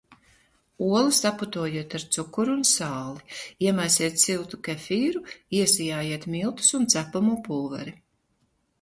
Olu 0.93 1.11
saputojiet 1.17 1.93
ar 1.99 2.05
cukuru 2.15 2.55
un 2.61 2.65
sāli, 2.71 3.27
iemaisiet 3.67 4.19
siltu 4.25 4.61
kefīru, 4.71 5.25
iesijājiet 5.61 6.29
miltus 6.37 6.77
un 6.83 6.93
cepamo 6.99 7.41
pulveri. 7.51 7.99